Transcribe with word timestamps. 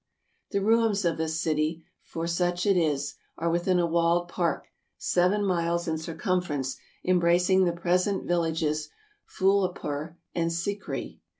The 0.49 0.63
ruins 0.63 1.05
of 1.05 1.17
this 1.19 1.39
city, 1.39 1.83
for 2.01 2.25
such 2.25 2.65
it 2.65 2.75
is, 2.75 3.13
are 3.37 3.51
within 3.51 3.77
a 3.77 3.85
walled 3.85 4.29
park, 4.29 4.65
seven 4.97 5.45
miles 5.45 5.87
in 5.87 5.99
circumference, 5.99 6.75
embracing 7.05 7.65
the 7.65 7.71
present 7.71 8.25
villages 8.27 8.89
Fullehpur 9.25 10.15
and 10.33 10.49
Sikri. 10.51 11.19